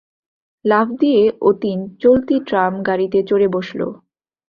[0.65, 3.79] লাফ দিয়ে অতীন চলতি ট্রাম গাড়িতে চড়ে বসল।